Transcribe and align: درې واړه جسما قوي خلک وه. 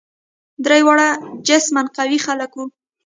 درې 0.65 0.81
واړه 0.87 1.07
جسما 1.47 1.81
قوي 1.97 2.19
خلک 2.25 2.51
وه. 2.55 2.65